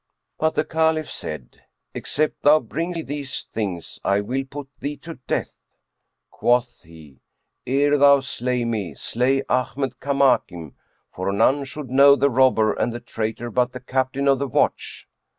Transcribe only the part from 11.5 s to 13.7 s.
should know the robber and the traitor